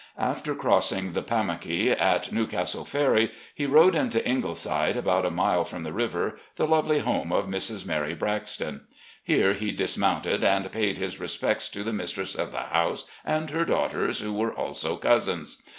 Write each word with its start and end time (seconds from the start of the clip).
After 0.17 0.55
crossing 0.55 1.11
the 1.13 1.21
Pamtmkey 1.21 1.91
at 1.91 2.31
Newcastle 2.31 2.85
ferry, 2.85 3.29
he 3.53 3.67
rode 3.67 3.93
into 3.93 4.27
"Ingleside," 4.27 4.97
about 4.97 5.27
a 5.27 5.29
mile 5.29 5.63
from 5.63 5.83
the 5.83 5.93
river, 5.93 6.39
the 6.55 6.65
lovely 6.65 6.97
home 7.01 7.31
of 7.31 7.45
Mrs. 7.45 7.85
Mary 7.85 8.15
Braxton. 8.15 8.87
Here 9.23 9.53
he 9.53 9.71
dismounted 9.71 10.43
and 10.43 10.71
paid 10.71 10.97
his 10.97 11.19
respects 11.19 11.69
to 11.69 11.83
the 11.83 11.93
mistress 11.93 12.33
of 12.33 12.51
the 12.51 12.63
house 12.71 13.05
and 13.23 13.51
her 13.51 13.63
daughters, 13.63 14.21
who 14.21 14.33
were 14.33 14.51
also 14.51 14.95
cousins. 14.97 15.61